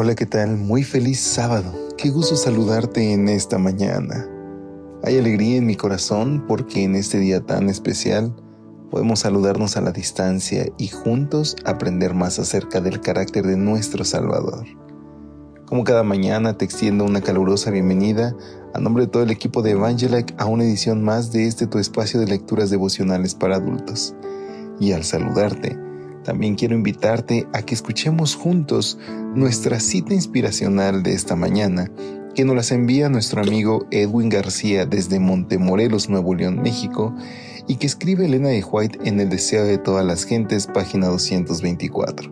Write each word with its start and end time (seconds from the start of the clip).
Hola, 0.00 0.14
¿qué 0.14 0.26
tal? 0.26 0.56
Muy 0.56 0.84
feliz 0.84 1.18
sábado. 1.18 1.74
Qué 1.96 2.10
gusto 2.10 2.36
saludarte 2.36 3.12
en 3.12 3.28
esta 3.28 3.58
mañana. 3.58 4.28
Hay 5.02 5.18
alegría 5.18 5.56
en 5.56 5.66
mi 5.66 5.74
corazón 5.74 6.44
porque 6.46 6.84
en 6.84 6.94
este 6.94 7.18
día 7.18 7.40
tan 7.40 7.68
especial 7.68 8.32
podemos 8.92 9.18
saludarnos 9.18 9.76
a 9.76 9.80
la 9.80 9.90
distancia 9.90 10.66
y 10.78 10.86
juntos 10.86 11.56
aprender 11.64 12.14
más 12.14 12.38
acerca 12.38 12.80
del 12.80 13.00
carácter 13.00 13.44
de 13.44 13.56
nuestro 13.56 14.04
Salvador. 14.04 14.66
Como 15.66 15.82
cada 15.82 16.04
mañana 16.04 16.56
te 16.56 16.64
extiendo 16.64 17.02
una 17.02 17.20
calurosa 17.20 17.72
bienvenida 17.72 18.36
a 18.74 18.78
nombre 18.78 19.06
de 19.06 19.10
todo 19.10 19.24
el 19.24 19.32
equipo 19.32 19.62
de 19.62 19.72
Evangelic 19.72 20.32
a 20.38 20.46
una 20.46 20.62
edición 20.62 21.02
más 21.02 21.32
de 21.32 21.48
este 21.48 21.66
tu 21.66 21.80
espacio 21.80 22.20
de 22.20 22.28
lecturas 22.28 22.70
devocionales 22.70 23.34
para 23.34 23.56
adultos. 23.56 24.14
Y 24.78 24.92
al 24.92 25.02
saludarte, 25.02 25.76
también 26.28 26.56
quiero 26.56 26.74
invitarte 26.74 27.48
a 27.54 27.62
que 27.62 27.74
escuchemos 27.74 28.34
juntos 28.34 28.98
nuestra 29.34 29.80
cita 29.80 30.12
inspiracional 30.12 31.02
de 31.02 31.14
esta 31.14 31.36
mañana, 31.36 31.90
que 32.34 32.44
nos 32.44 32.54
las 32.54 32.70
envía 32.70 33.08
nuestro 33.08 33.40
amigo 33.40 33.86
Edwin 33.90 34.28
García 34.28 34.84
desde 34.84 35.20
Montemorelos, 35.20 36.10
Nuevo 36.10 36.34
León, 36.34 36.60
México, 36.60 37.14
y 37.66 37.76
que 37.76 37.86
escribe 37.86 38.26
Elena 38.26 38.50
de 38.50 38.62
White 38.62 38.98
en 39.04 39.20
El 39.20 39.30
Deseo 39.30 39.64
de 39.64 39.78
todas 39.78 40.04
las 40.04 40.24
gentes, 40.24 40.66
página 40.66 41.06
224. 41.06 42.30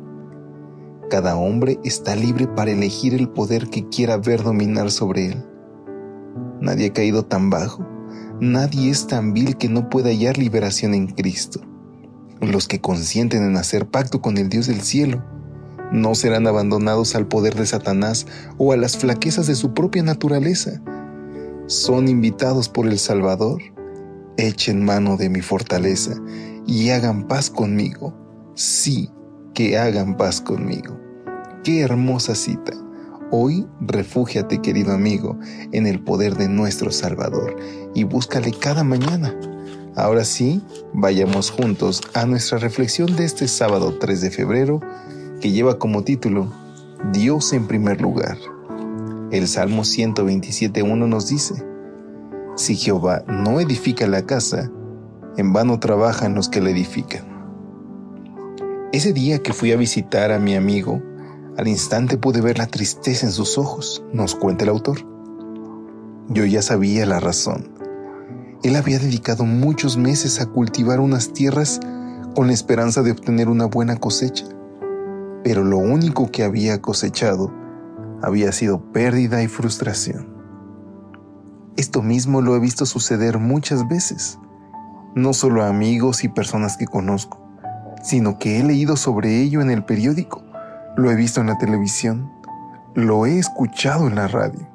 Cada 1.09 1.35
hombre 1.35 1.79
está 1.83 2.17
libre 2.17 2.47
para 2.49 2.73
elegir 2.73 3.15
el 3.15 3.31
poder 3.31 3.69
que 3.71 3.89
quiera 3.89 4.19
ver 4.19 4.43
dominar 4.43 4.91
sobre 4.91 5.29
él. 5.29 5.43
Nadie 6.61 6.89
ha 6.89 6.93
caído 6.93 7.25
tan 7.25 7.49
bajo, 7.49 7.83
nadie 8.43 8.91
es 8.91 9.07
tan 9.07 9.33
vil 9.33 9.57
que 9.57 9.71
no 9.71 9.89
pueda 9.89 10.11
hallar 10.11 10.37
liberación 10.37 10.93
en 10.93 11.07
Cristo. 11.07 11.63
Los 12.41 12.69
que 12.69 12.81
consienten 12.81 13.43
en 13.43 13.57
hacer 13.57 13.87
pacto 13.87 14.21
con 14.21 14.37
el 14.39 14.49
Dios 14.49 14.67
del 14.67 14.83
cielo 14.83 15.25
no 15.93 16.15
serán 16.15 16.47
abandonados 16.47 17.15
al 17.15 17.27
poder 17.27 17.55
de 17.55 17.67
Satanás 17.67 18.27
o 18.59 18.73
a 18.73 18.77
las 18.77 18.97
flaquezas 18.97 19.47
de 19.47 19.55
su 19.55 19.73
propia 19.73 20.03
naturaleza. 20.03 20.83
Son 21.67 22.09
invitados 22.09 22.69
por 22.69 22.87
el 22.87 22.99
Salvador. 22.99 23.63
Echen 24.37 24.85
mano 24.85 25.17
de 25.17 25.31
mi 25.31 25.41
fortaleza 25.41 26.15
y 26.67 26.91
hagan 26.91 27.27
paz 27.27 27.49
conmigo. 27.49 28.15
Sí, 28.55 29.11
que 29.55 29.79
hagan 29.79 30.17
paz 30.17 30.41
conmigo. 30.41 31.01
Qué 31.65 31.81
hermosa 31.81 32.35
cita. 32.35 32.73
Hoy 33.31 33.67
refúgiate, 33.81 34.61
querido 34.61 34.93
amigo, 34.93 35.39
en 35.73 35.87
el 35.87 36.03
poder 36.03 36.37
de 36.37 36.49
nuestro 36.49 36.93
Salvador 36.93 37.57
y 37.95 38.05
búscale 38.05 38.53
cada 38.53 38.85
mañana. 38.85 39.35
Ahora 39.97 40.27
sí, 40.27 40.61
vayamos 40.93 41.51
juntos 41.51 42.03
a 42.13 42.27
nuestra 42.27 42.59
reflexión 42.59 43.17
de 43.17 43.25
este 43.25 43.49
sábado 43.49 43.97
3 43.99 44.21
de 44.21 44.31
febrero, 44.31 44.81
que 45.41 45.53
lleva 45.53 45.79
como 45.79 46.05
título 46.05 46.53
Dios 47.15 47.55
en 47.55 47.67
primer 47.67 48.03
lugar. 48.03 48.37
El 49.31 49.49
Salmo 49.49 49.85
127.1 49.85 51.09
nos 51.09 51.29
dice, 51.29 51.65
Si 52.57 52.77
Jehová 52.77 53.25
no 53.27 53.59
edifica 53.59 54.07
la 54.07 54.27
casa, 54.27 54.71
en 55.39 55.55
vano 55.55 55.81
trabajan 55.81 56.35
los 56.35 56.51
que 56.51 56.61
la 56.61 56.69
edifican. 56.69 57.25
Ese 58.93 59.15
día 59.15 59.39
que 59.39 59.55
fui 59.55 59.73
a 59.73 59.79
visitar 59.79 60.31
a 60.31 60.39
mi 60.39 60.57
amigo, 60.57 61.03
al 61.57 61.69
instante 61.69 62.19
pude 62.19 62.43
ver 62.43 62.59
la 62.59 62.67
tristeza 62.67 63.25
en 63.25 63.33
sus 63.33 63.57
ojos, 63.57 64.05
nos 64.13 64.35
cuenta 64.35 64.65
el 64.65 64.71
autor. 64.71 64.99
Yo 66.29 66.45
ya 66.45 66.61
sabía 66.61 67.07
la 67.07 67.19
razón 67.19 67.76
él 68.67 68.77
había 68.77 68.99
dedicado 68.99 69.45
muchos 69.45 69.97
meses 69.97 70.41
a 70.41 70.47
cultivar 70.47 70.99
unas 70.99 71.33
tierras 71.33 71.79
con 72.35 72.49
la 72.49 72.53
esperanza 72.53 73.03
de 73.03 73.13
obtener 73.13 73.49
una 73.49 73.67
buena 73.67 73.97
cosecha, 73.97 74.45
pero 75.45 75.63
lo 75.63 75.79
único 75.79 76.31
que 76.31 76.43
había 76.43 76.83
cosechado 76.83 77.53
había 78.23 78.51
sido 78.53 78.93
pérdida 78.93 79.43
y 79.43 79.49
frustración. 79.49 80.35
Esto 81.77 82.03
mismo 82.03 82.41
lo 82.41 82.57
he 82.57 82.59
visto 82.59 82.87
suceder 82.87 83.39
muchas 83.39 83.87
veces, 83.87 84.39
no 85.15 85.33
solo 85.33 85.63
a 85.63 85.69
amigos 85.69 86.25
y 86.25 86.29
personas 86.29 86.77
que 86.77 86.87
conozco, 86.87 87.41
sino 88.03 88.39
que 88.39 88.59
he 88.59 88.65
leído 88.65 88.97
sobre 88.97 89.43
ello 89.43 89.61
en 89.61 89.71
el 89.71 89.85
periódico, 89.85 90.43
lo 90.97 91.11
he 91.11 91.15
visto 91.15 91.41
en 91.41 91.47
la 91.47 91.59
televisión, 91.59 92.33
lo 92.95 93.27
he 93.27 93.39
escuchado 93.39 94.09
en 94.09 94.15
la 94.17 94.27
radio. 94.27 94.67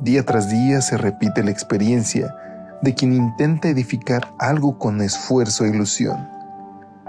Día 0.00 0.24
tras 0.26 0.50
día 0.50 0.80
se 0.80 0.96
repite 0.96 1.44
la 1.44 1.50
experiencia 1.50 2.34
de 2.82 2.94
quien 2.94 3.12
intenta 3.12 3.68
edificar 3.68 4.32
algo 4.38 4.78
con 4.78 5.00
esfuerzo 5.00 5.64
e 5.64 5.68
ilusión, 5.68 6.28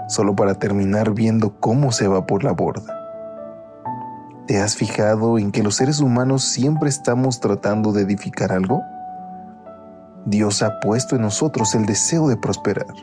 solo 0.08 0.36
para 0.36 0.54
terminar 0.54 1.12
viendo 1.12 1.58
cómo 1.60 1.92
se 1.92 2.08
va 2.08 2.26
por 2.26 2.44
la 2.44 2.52
borda. 2.52 2.98
¿Te 4.46 4.60
has 4.60 4.76
fijado 4.76 5.38
en 5.38 5.52
que 5.52 5.62
los 5.62 5.76
seres 5.76 6.00
humanos 6.00 6.44
siempre 6.44 6.88
estamos 6.88 7.40
tratando 7.40 7.92
de 7.92 8.02
edificar 8.02 8.52
algo? 8.52 8.82
Dios 10.26 10.62
ha 10.62 10.80
puesto 10.80 11.16
en 11.16 11.22
nosotros 11.22 11.74
el 11.74 11.86
deseo 11.86 12.28
de 12.28 12.36
prosperar, 12.36 12.94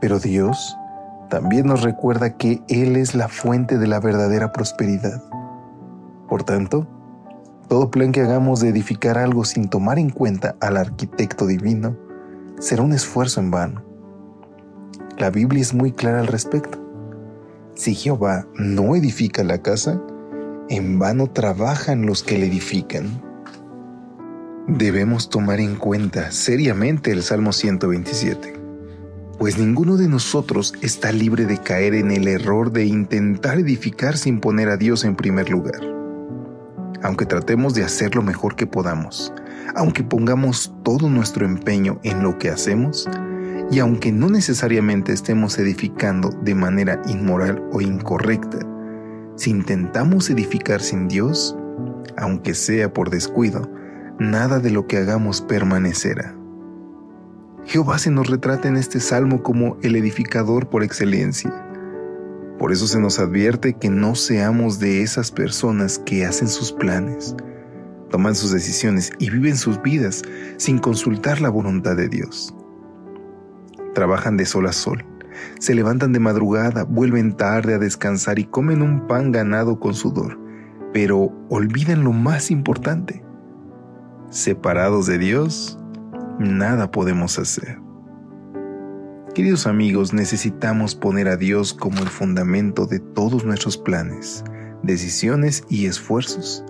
pero 0.00 0.18
Dios 0.18 0.76
también 1.28 1.66
nos 1.66 1.82
recuerda 1.82 2.36
que 2.36 2.62
Él 2.68 2.96
es 2.96 3.14
la 3.14 3.28
fuente 3.28 3.78
de 3.78 3.86
la 3.86 4.00
verdadera 4.00 4.50
prosperidad. 4.50 5.22
Por 6.28 6.42
tanto, 6.42 6.86
todo 7.70 7.88
plan 7.88 8.10
que 8.10 8.20
hagamos 8.20 8.58
de 8.58 8.68
edificar 8.68 9.16
algo 9.16 9.44
sin 9.44 9.68
tomar 9.68 10.00
en 10.00 10.10
cuenta 10.10 10.56
al 10.58 10.76
arquitecto 10.76 11.46
divino 11.46 11.96
será 12.58 12.82
un 12.82 12.92
esfuerzo 12.92 13.38
en 13.38 13.52
vano. 13.52 13.84
La 15.18 15.30
Biblia 15.30 15.62
es 15.62 15.72
muy 15.72 15.92
clara 15.92 16.18
al 16.18 16.26
respecto. 16.26 16.80
Si 17.76 17.94
Jehová 17.94 18.44
no 18.56 18.96
edifica 18.96 19.44
la 19.44 19.62
casa, 19.62 20.02
en 20.68 20.98
vano 20.98 21.28
trabajan 21.28 22.06
los 22.06 22.24
que 22.24 22.38
la 22.40 22.46
edifican. 22.46 23.22
Debemos 24.66 25.30
tomar 25.30 25.60
en 25.60 25.76
cuenta 25.76 26.32
seriamente 26.32 27.12
el 27.12 27.22
Salmo 27.22 27.52
127, 27.52 28.52
pues 29.38 29.58
ninguno 29.58 29.96
de 29.96 30.08
nosotros 30.08 30.74
está 30.82 31.12
libre 31.12 31.46
de 31.46 31.58
caer 31.58 31.94
en 31.94 32.10
el 32.10 32.26
error 32.26 32.72
de 32.72 32.86
intentar 32.86 33.60
edificar 33.60 34.18
sin 34.18 34.40
poner 34.40 34.70
a 34.70 34.76
Dios 34.76 35.04
en 35.04 35.14
primer 35.14 35.50
lugar 35.50 35.99
aunque 37.02 37.26
tratemos 37.26 37.74
de 37.74 37.84
hacer 37.84 38.14
lo 38.14 38.22
mejor 38.22 38.56
que 38.56 38.66
podamos, 38.66 39.32
aunque 39.74 40.02
pongamos 40.02 40.74
todo 40.82 41.08
nuestro 41.08 41.46
empeño 41.46 42.00
en 42.02 42.22
lo 42.22 42.38
que 42.38 42.50
hacemos, 42.50 43.08
y 43.70 43.78
aunque 43.78 44.10
no 44.10 44.28
necesariamente 44.28 45.12
estemos 45.12 45.58
edificando 45.58 46.30
de 46.30 46.54
manera 46.54 47.00
inmoral 47.06 47.62
o 47.72 47.80
incorrecta, 47.80 48.58
si 49.36 49.50
intentamos 49.50 50.28
edificar 50.28 50.80
sin 50.80 51.08
Dios, 51.08 51.56
aunque 52.16 52.54
sea 52.54 52.92
por 52.92 53.10
descuido, 53.10 53.70
nada 54.18 54.58
de 54.58 54.70
lo 54.70 54.86
que 54.86 54.98
hagamos 54.98 55.40
permanecerá. 55.40 56.34
Jehová 57.64 57.98
se 57.98 58.10
nos 58.10 58.28
retrata 58.28 58.68
en 58.68 58.76
este 58.76 59.00
salmo 59.00 59.42
como 59.42 59.76
el 59.82 59.94
edificador 59.94 60.68
por 60.68 60.82
excelencia 60.82 61.69
por 62.60 62.72
eso 62.72 62.86
se 62.86 63.00
nos 63.00 63.18
advierte 63.18 63.72
que 63.72 63.88
no 63.88 64.14
seamos 64.14 64.78
de 64.78 65.00
esas 65.00 65.30
personas 65.30 65.98
que 65.98 66.26
hacen 66.26 66.46
sus 66.46 66.72
planes, 66.72 67.34
toman 68.10 68.34
sus 68.34 68.52
decisiones 68.52 69.12
y 69.18 69.30
viven 69.30 69.56
sus 69.56 69.80
vidas 69.80 70.20
sin 70.58 70.78
consultar 70.78 71.40
la 71.40 71.48
voluntad 71.48 71.96
de 71.96 72.10
Dios. 72.10 72.54
Trabajan 73.94 74.36
de 74.36 74.44
sol 74.44 74.66
a 74.66 74.72
sol, 74.72 75.06
se 75.58 75.74
levantan 75.74 76.12
de 76.12 76.20
madrugada, 76.20 76.84
vuelven 76.84 77.34
tarde 77.34 77.72
a 77.72 77.78
descansar 77.78 78.38
y 78.38 78.44
comen 78.44 78.82
un 78.82 79.06
pan 79.06 79.32
ganado 79.32 79.80
con 79.80 79.94
sudor, 79.94 80.38
pero 80.92 81.32
olvidan 81.48 82.04
lo 82.04 82.12
más 82.12 82.50
importante. 82.50 83.24
Separados 84.28 85.06
de 85.06 85.16
Dios, 85.16 85.78
nada 86.38 86.90
podemos 86.90 87.38
hacer. 87.38 87.78
Queridos 89.34 89.68
amigos, 89.68 90.12
necesitamos 90.12 90.96
poner 90.96 91.28
a 91.28 91.36
Dios 91.36 91.72
como 91.72 92.02
el 92.02 92.08
fundamento 92.08 92.86
de 92.86 92.98
todos 92.98 93.44
nuestros 93.44 93.78
planes, 93.78 94.42
decisiones 94.82 95.62
y 95.68 95.86
esfuerzos. 95.86 96.64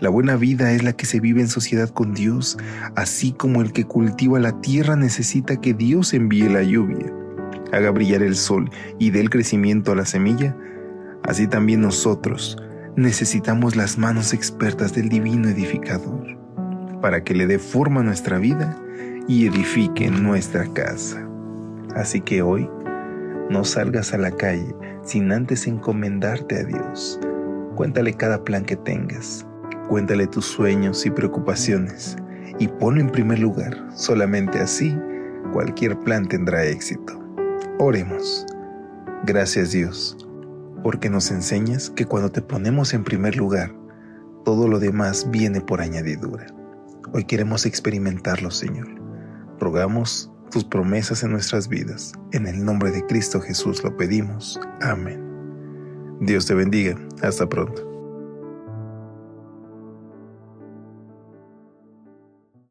La 0.00 0.08
buena 0.08 0.36
vida 0.36 0.72
es 0.72 0.82
la 0.82 0.94
que 0.94 1.04
se 1.04 1.20
vive 1.20 1.42
en 1.42 1.48
sociedad 1.48 1.90
con 1.90 2.14
Dios, 2.14 2.56
así 2.96 3.32
como 3.32 3.60
el 3.60 3.74
que 3.74 3.84
cultiva 3.84 4.38
la 4.38 4.62
tierra 4.62 4.96
necesita 4.96 5.60
que 5.60 5.74
Dios 5.74 6.14
envíe 6.14 6.48
la 6.48 6.62
lluvia, 6.62 7.12
haga 7.70 7.90
brillar 7.90 8.22
el 8.22 8.36
sol 8.36 8.70
y 8.98 9.10
dé 9.10 9.20
el 9.20 9.28
crecimiento 9.28 9.92
a 9.92 9.96
la 9.96 10.06
semilla. 10.06 10.56
Así 11.22 11.48
también 11.48 11.82
nosotros 11.82 12.56
necesitamos 12.96 13.76
las 13.76 13.98
manos 13.98 14.32
expertas 14.32 14.94
del 14.94 15.10
divino 15.10 15.50
edificador 15.50 16.38
para 17.02 17.24
que 17.24 17.34
le 17.34 17.46
dé 17.46 17.58
forma 17.58 18.00
a 18.00 18.04
nuestra 18.04 18.38
vida 18.38 18.74
y 19.28 19.46
edifique 19.46 20.10
nuestra 20.10 20.66
casa. 20.72 21.27
Así 21.94 22.20
que 22.20 22.42
hoy 22.42 22.68
no 23.50 23.64
salgas 23.64 24.12
a 24.12 24.18
la 24.18 24.30
calle 24.30 24.74
sin 25.02 25.32
antes 25.32 25.66
encomendarte 25.66 26.58
a 26.58 26.64
Dios. 26.64 27.18
Cuéntale 27.74 28.12
cada 28.12 28.44
plan 28.44 28.64
que 28.64 28.76
tengas. 28.76 29.46
Cuéntale 29.88 30.26
tus 30.26 30.44
sueños 30.44 31.06
y 31.06 31.10
preocupaciones 31.10 32.16
y 32.58 32.68
ponlo 32.68 33.00
en 33.00 33.10
primer 33.10 33.38
lugar. 33.38 33.74
Solamente 33.94 34.58
así 34.58 34.96
cualquier 35.52 35.98
plan 36.00 36.26
tendrá 36.26 36.64
éxito. 36.64 37.18
Oremos. 37.78 38.44
Gracias 39.24 39.72
Dios, 39.72 40.16
porque 40.82 41.08
nos 41.08 41.30
enseñas 41.30 41.90
que 41.90 42.04
cuando 42.04 42.30
te 42.30 42.42
ponemos 42.42 42.92
en 42.94 43.02
primer 43.02 43.36
lugar, 43.36 43.74
todo 44.44 44.68
lo 44.68 44.78
demás 44.78 45.28
viene 45.30 45.60
por 45.60 45.80
añadidura. 45.80 46.46
Hoy 47.12 47.24
queremos 47.24 47.66
experimentarlo, 47.66 48.50
Señor. 48.50 48.88
Rogamos 49.58 50.30
tus 50.50 50.64
promesas 50.64 51.22
en 51.22 51.32
nuestras 51.32 51.68
vidas. 51.68 52.12
En 52.32 52.46
el 52.46 52.64
nombre 52.64 52.90
de 52.90 53.04
Cristo 53.06 53.40
Jesús 53.40 53.82
lo 53.82 53.96
pedimos. 53.96 54.58
Amén. 54.80 55.22
Dios 56.20 56.46
te 56.46 56.54
bendiga. 56.54 56.96
Hasta 57.22 57.48
pronto. 57.48 57.87